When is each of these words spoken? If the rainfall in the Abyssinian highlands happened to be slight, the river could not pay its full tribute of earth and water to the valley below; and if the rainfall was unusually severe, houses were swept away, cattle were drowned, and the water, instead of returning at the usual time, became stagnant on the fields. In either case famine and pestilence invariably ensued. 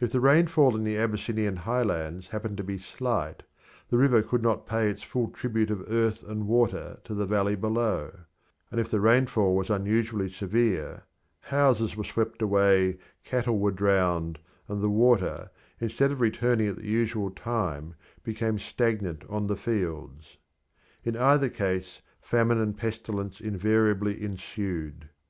If 0.00 0.12
the 0.12 0.20
rainfall 0.20 0.74
in 0.76 0.82
the 0.84 0.96
Abyssinian 0.96 1.56
highlands 1.56 2.28
happened 2.28 2.56
to 2.56 2.64
be 2.64 2.78
slight, 2.78 3.42
the 3.90 3.98
river 3.98 4.22
could 4.22 4.42
not 4.42 4.66
pay 4.66 4.88
its 4.88 5.02
full 5.02 5.28
tribute 5.28 5.70
of 5.70 5.84
earth 5.92 6.26
and 6.26 6.46
water 6.46 7.00
to 7.04 7.12
the 7.12 7.26
valley 7.26 7.54
below; 7.54 8.20
and 8.70 8.80
if 8.80 8.90
the 8.90 8.98
rainfall 8.98 9.54
was 9.54 9.68
unusually 9.68 10.30
severe, 10.30 11.02
houses 11.42 11.96
were 11.96 12.04
swept 12.04 12.40
away, 12.40 12.96
cattle 13.22 13.58
were 13.58 13.70
drowned, 13.70 14.38
and 14.68 14.82
the 14.82 14.88
water, 14.88 15.50
instead 15.82 16.12
of 16.12 16.22
returning 16.22 16.68
at 16.68 16.76
the 16.76 16.88
usual 16.88 17.30
time, 17.30 17.94
became 18.22 18.58
stagnant 18.58 19.22
on 19.28 19.48
the 19.48 19.54
fields. 19.58 20.38
In 21.04 21.14
either 21.14 21.50
case 21.50 22.00
famine 22.22 22.56
and 22.58 22.74
pestilence 22.74 23.38
invariably 23.38 24.22
ensued. 24.24 25.10